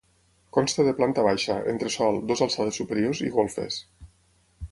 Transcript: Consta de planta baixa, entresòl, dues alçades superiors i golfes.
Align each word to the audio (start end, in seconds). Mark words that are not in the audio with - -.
Consta 0.55 0.85
de 0.87 0.93
planta 0.99 1.25
baixa, 1.27 1.57
entresòl, 1.73 2.17
dues 2.31 2.43
alçades 2.47 2.81
superiors 2.81 3.23
i 3.27 3.31
golfes. 3.39 3.79